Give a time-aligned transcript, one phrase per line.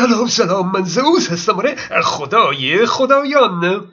[0.00, 1.58] سلام سلام من زئوس هستم.
[1.58, 3.90] آره خدای خدایان.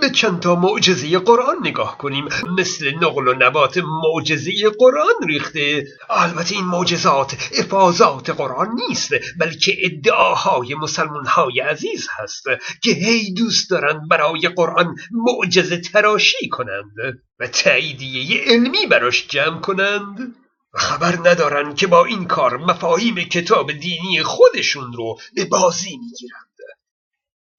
[0.00, 2.28] به چند تا معجزه قرآن نگاه کنیم.
[2.58, 5.84] مثل نقل و نبات معجزه قرآن ریخته.
[6.10, 12.44] البته این معجزات افاظات قرآن نیست بلکه ادعاهای مسلمان های عزیز هست
[12.82, 16.92] که هی دوست دارند برای قرآن معجزه تراشی کنند
[17.40, 20.34] و تاییدیه علمی براش جمع کنند.
[20.74, 26.50] خبر ندارن که با این کار مفاهیم کتاب دینی خودشون رو به بازی می‌گیرند.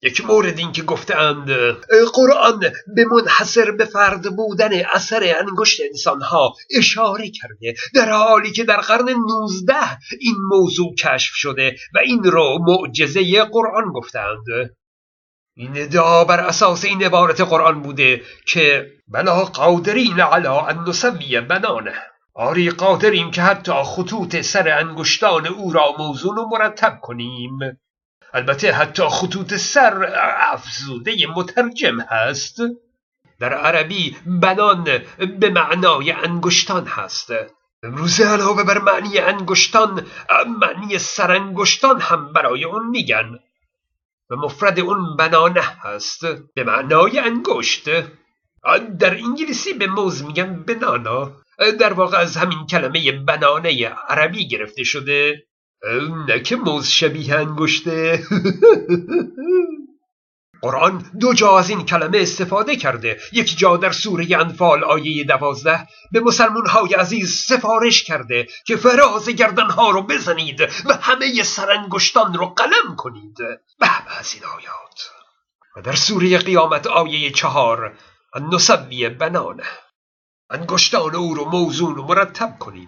[0.04, 1.50] یک مورد این که گفتند
[2.14, 2.60] قرآن
[2.96, 9.10] به منحصر به فرد بودن اثر انگشت انسانها اشاره کرده در حالی که در قرن
[9.10, 14.46] نوزده این موضوع کشف شده و این رو معجزه قرآن گفتند
[15.56, 22.11] این ادعا بر اساس این عبارت قرآن بوده که بلا قادرین علا ان نسوی بنانه.
[22.34, 27.60] آری قادریم که حتی خطوط سر انگشتان او را موزون و مرتب کنیم.
[28.34, 30.14] البته حتی خطوط سر
[30.52, 32.58] افزوده مترجم هست.
[33.40, 34.84] در عربی بنان
[35.40, 37.30] به معنای انگشتان هست.
[37.84, 40.06] امروزه علاوه بر معنی انگشتان
[40.62, 43.40] معنی سرانگشتان هم برای اون میگن.
[44.30, 46.26] و مفرد اون بنانه هست.
[46.56, 47.90] به معنای انگشت.
[49.00, 51.32] در انگلیسی به موز میگن بنانا.
[51.80, 55.44] در واقع از همین کلمه بنانه عربی گرفته شده.
[56.28, 58.24] نه که موز شبیه انگشته.
[60.62, 63.20] قرآن دو جا از این کلمه استفاده کرده.
[63.32, 69.30] یک جا در سوره انفال آیه دوازده به مسلمون های عزیز سفارش کرده که فراز
[69.30, 73.38] گردنها رو بزنید و همه سرانگشتان رو قلم کنید.
[73.80, 75.12] به از این آیات.
[75.76, 77.98] و در سوره قیامت آیه چهار
[78.52, 79.64] نسبی بنانه.
[80.52, 82.88] انگشتان او رو موزون و مرتب کنیم.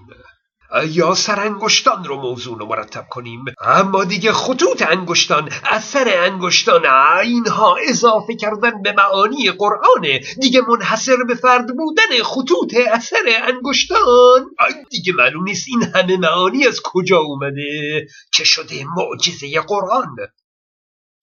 [0.88, 3.45] یا سرانگشتان رو موزون و مرتب کنیم.
[3.61, 6.86] اما دیگه خطوط انگشتان اثر انگشتان
[7.22, 14.45] اینها اضافه کردن به معانی قرآنه دیگه منحصر به فرد بودن خطوط اثر انگشتان.
[14.89, 18.08] دیگه معلوم نیست این همه معانی از کجا اومده.
[18.33, 20.15] که شده معجزه قرآن؟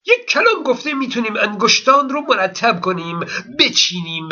[0.07, 3.21] یک کلام گفته می‌تونیم انگشتان رو مرتب کنیم
[3.59, 4.29] بچینیم.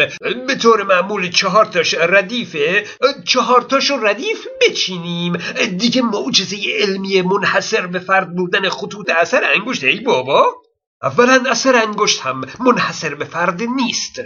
[0.47, 2.87] به طور معمول چهار تاش ردیفه
[3.25, 5.37] چهار تاش ردیف بچینیم.
[5.79, 9.85] دیگه معجزه علمی منحصر به فرد بودن خطوط اثر انگشت.
[9.85, 10.55] ای بابا
[11.03, 14.21] اولا اثر انگشت هم منحصر به فرد نیست.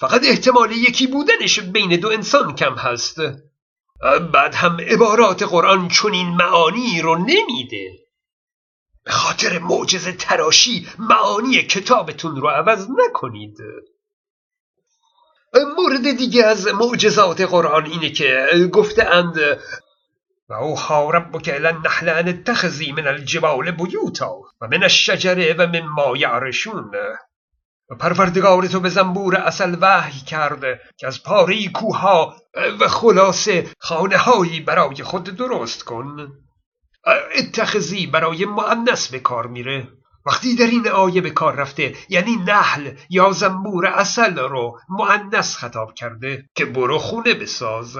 [0.00, 3.16] فقط احتمال یکی بودنش بین دو انسان کم هست.
[4.32, 8.03] بعد هم عبارات قرآن چنین معانی رو نمیده.
[9.04, 13.58] به خاطر معجزه تراشی معانی کتابتون رو عوض نکنید.
[15.76, 19.36] مورد دیگه از معجزات قرآن اینه که گفته اند
[20.48, 26.16] و اوحا ربک الى النحل ان اتخذی من الجبال بیوتا و من الشجره و مما
[26.16, 26.90] یعرشون.
[27.90, 32.36] و پروردگار تو به زنبور اصل وحی کرده که از پاره کوها
[32.80, 36.32] و خلاصه خانه هایی برای خود درست کن.
[37.34, 39.88] اتخذی برای معنس به کار میره.
[40.26, 45.94] وقتی در این آیه به کار رفته یعنی نحل یا زنبور اصل رو معنس خطاب
[45.94, 47.98] کرده که برو خونه بساز.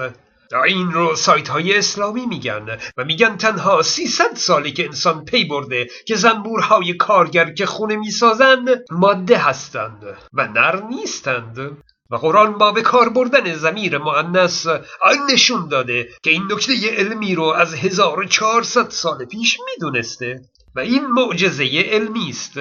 [0.65, 5.87] این رو سایت های اسلامی میگن و میگن تنها 300 سالی که انسان پی برده
[6.07, 11.77] که زنبورهای کارگر که خونه می‌سازند ماده هستند و نر نیستند.
[12.09, 14.65] و قرآن با به کار بردن زمیر معنس
[15.29, 20.41] نشون داده که این نکته علمی رو از 1400 سال پیش می‌دونسته
[20.75, 22.57] و این معجزه علمی است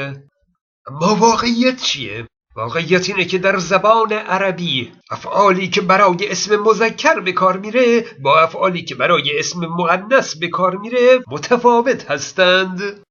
[0.87, 7.32] اما واقعیت چیه؟ واقعیت اینه که در زبان عربی افعالی که برای اسم مذکر به
[7.32, 13.03] کار میره با افعالی که برای اسم مؤنث به کار میره متفاوت هستند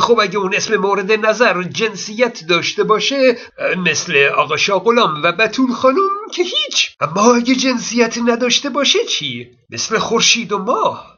[0.00, 3.36] خب اگه اون اسم مورد نظر جنسیت داشته باشه
[3.76, 9.98] مثل آقا شاغلام و بتول خانم که هیچ اما اگه جنسیت نداشته باشه چی؟ مثل
[9.98, 11.13] خورشید و ماه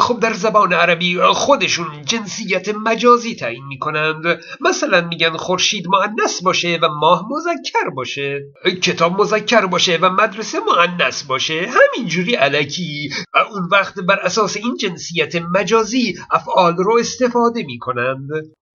[0.00, 4.40] خب در زبان عربی خودشون جنسیت مجازی تعیین می‌کنند.
[4.60, 8.40] مثلا میگن خورشید معنس باشه و ماه مذکر باشه.
[8.82, 11.70] کتاب مذکر باشه و مدرسه معنس باشه.
[11.70, 13.10] همینجوری علکی.
[13.50, 18.28] اون وقت بر اساس این جنسیت مجازی افعال رو استفاده می‌کنند.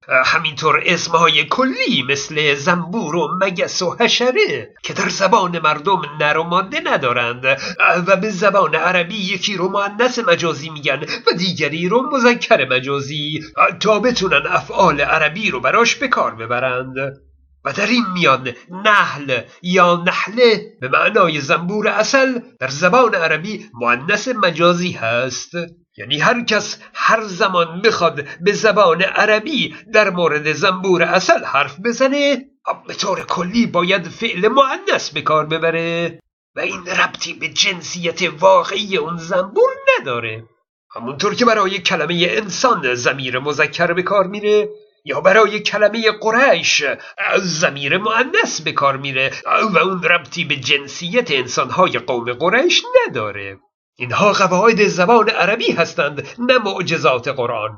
[0.08, 6.44] همینطور اسمهای کلی مثل زنبور و مگس و حشره که در زبان مردم نر و
[6.44, 7.46] ماده ندارند.
[8.08, 13.44] و به زبان عربی یکی رو معنس مجازی میگن و دیگری رو مذکر مجازی.
[13.80, 16.96] تا بتونن افعال عربی رو براش به کار ببرند.
[17.66, 18.54] و در این میان
[18.86, 25.52] نحل یا نحله به معنای زنبور اصل در زبان عربی معنس مجازی هست.
[25.98, 32.46] یعنی هر کس هر زمان بخواد به زبان عربی در مورد زنبور اصل حرف بزنه
[32.88, 36.20] به طور کلی باید فعل معنس به کار ببره
[36.56, 40.44] و این ربطی به جنسیت واقعی اون زنبور نداره.
[40.96, 44.70] همونطور که برای کلمه انسان زمیر مذکر به کار میره
[45.06, 46.84] یا برای کلمه قریش
[47.38, 49.32] زمیر معنس به کار میره
[49.74, 53.58] و اون ربطی به جنسیت انسانهای قوم قریش نداره.
[54.00, 57.78] اینها قواعد زبان عربی هستند نه معجزات قرآن.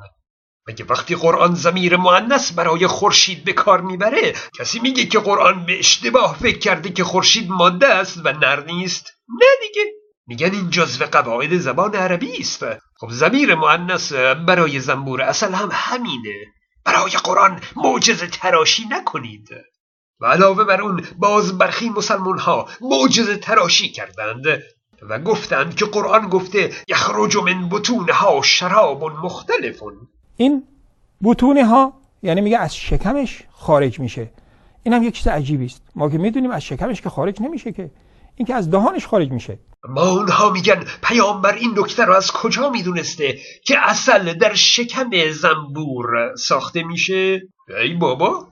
[0.68, 5.80] مگه وقتی قرآن زمیر معنس برای خورشید به کار می‌بره کسی میگه که قرآن به
[5.80, 9.92] اشتباه فکر کرده که خورشید ماده است و نر نیست؟ نه دیگه.
[10.28, 12.66] میگن این جزو قواعد زبان عربی است.
[13.00, 16.46] خب زمیر معنس برای زنبور اصل هم همینه.
[16.86, 19.50] برای قرآن معجزه تراشی نکنید.
[20.20, 24.62] و علاوه بر اون باز برخی مسلمون ها معجزه تراشی کردند.
[25.10, 29.94] و گفتند که قرآن گفته یخرج من بطونها شراب مختلفون
[30.38, 30.64] این
[31.24, 31.94] بطونه ها
[32.24, 34.32] یعنی میگه از شکمش خارج میشه.
[34.84, 35.82] این هم یک چیز عجیبی است.
[35.96, 37.92] ما که می‌دونیم از شکمش که خارج نمیشه که.
[38.36, 39.60] این که از دهانش خارج میشه.
[39.90, 46.36] ما اونها میگن پیامبر این نکته رو از کجا می‌دونسته که اصل در شکم زنبور
[46.36, 47.42] ساخته میشه؟
[47.84, 48.48] ای بابا!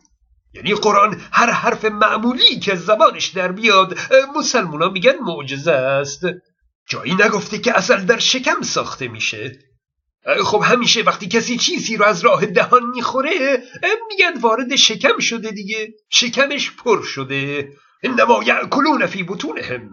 [0.57, 3.97] یعنی قرآن هر حرف معمولی که زبانش در بیاد
[4.35, 6.21] مسلمونا میگن معجزه است.
[6.89, 9.59] جایی نگفته که اصل در شکم ساخته میشه.
[10.43, 13.63] خب همیشه وقتی کسی چیزی رو از راه دهان می‌خوره
[14.09, 15.93] میگن وارد شکم شده دیگه.
[16.09, 17.69] شکمش پر شده.
[18.03, 19.91] انما یعکلون فی بطونهم.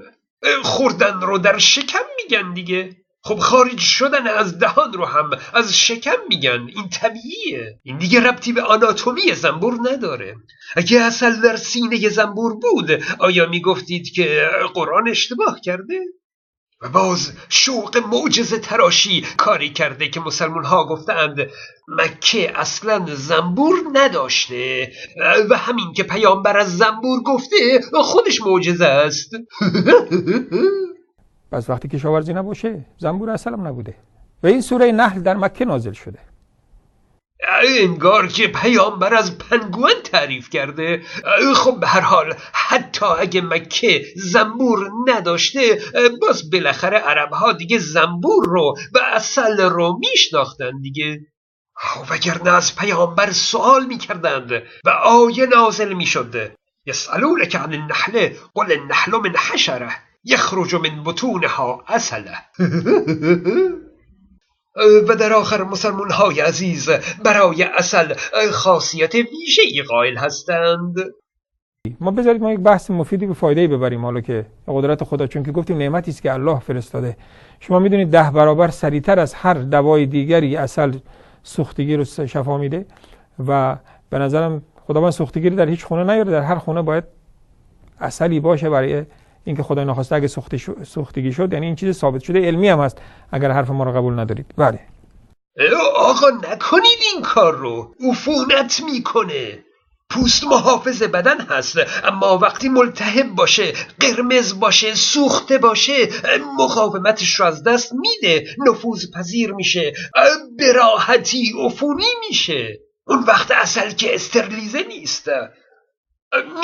[0.62, 3.03] خوردن رو در شکم میگن دیگه.
[3.26, 6.66] خب خارج شدن از دهان رو هم از شکم میگن.
[6.76, 7.80] این طبیعیه.
[7.82, 10.34] این دیگه ربطی به آناتومی زنبور نداره.
[10.76, 16.00] اگه اصل در سینه زنبور بود آیا می‌گفتید که قرآن اشتباه کرده؟
[16.82, 21.50] و باز شوق معجزه تراشی کاری کرده که مسلمون ها گفتند
[21.88, 24.92] مکه اصلا زنبور نداشته.
[25.50, 29.30] و همین که پیامبر از زنبور گفته خودش معجزه است.
[31.52, 33.94] پس وقتی کشاورزی نباشه زنبور اصلا نبوده.
[34.43, 36.19] و این سوره نحل در مکه نازل شده.
[37.81, 41.02] انگار که پیامبر از پنگوان تعریف کرده.
[41.56, 45.79] خب به هر حال حتی اگه مکه زنبور نداشته
[46.20, 51.20] باز بالاخره عرب ها دیگه زنبور رو و اصل رو میشناختن دیگه.
[52.11, 54.52] وگرنه از پیامبر سوال می‌کردند
[54.85, 56.52] و آیه نازل می‌شد.
[56.87, 59.91] یسالونک عن النحله قل النحل من حشره.
[60.24, 62.36] یخرج من بطونها اصله.
[65.08, 66.90] و در آخر مسلمون های عزیز
[67.24, 68.14] برای اصل
[68.52, 70.94] خاصیت ویژه‌ای قائل هستند.
[72.00, 75.52] ما بذارید ما یک بحث مفیدی به فایده ببریم حالا که قدرت خدا چون که
[75.52, 77.16] گفتیم نعمتی است که الله فرستاده.
[77.60, 80.98] شما می‌دونید ده برابر سریعتر از هر دوای دیگری اصل
[81.42, 82.86] سوختگی رو شفا میده
[83.48, 83.76] و
[84.10, 87.04] به نظرم خداوند سوختگی در هیچ خونه نیاره در هر خونه باید
[88.00, 89.04] اصلی باشه برای
[89.44, 90.29] اینکه خدای نخواسته اگه
[90.85, 92.38] سوختگی شد یعنی این چیز ثابت شده.
[92.46, 92.99] علمی هم هست.
[93.32, 94.46] اگر حرف ما رو قبول ندارید.
[94.56, 94.81] بله.
[95.96, 97.94] آقا نکنید این کار رو.
[98.11, 99.64] عفونت می‌کنه.
[100.11, 101.76] پوست محافظ بدن هست.
[102.05, 105.93] اما وقتی ملتهب باشه قرمز باشه سوخته باشه
[106.58, 108.46] مقاومتش رو از دست میده.
[108.58, 109.93] نفوذ پذیر میشه.
[110.58, 112.79] براحتی عفونی میشه.
[113.06, 115.29] اون وقت اصل که استرلیزه نیست.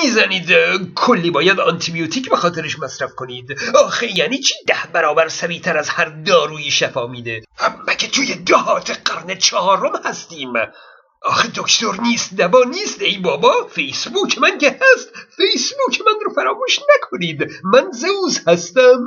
[0.03, 0.49] می‌زنید
[0.95, 3.59] کلی باید آنتیبیوتیک به خاطرش مصرف کنید.
[3.85, 7.43] آخه یعنی چی؟ ده برابر سریعتر از هر دارویی شفا میده.
[7.89, 10.53] مگه توی دهات قرن چهارم هستیم.
[11.23, 13.03] آخه دکتر نیست دبا نیست.
[13.03, 15.13] ای بابا فیسبوک من که هست.
[15.37, 17.51] فیسبوک من رو فراموش نکنید.
[17.65, 19.01] من زوز هستم.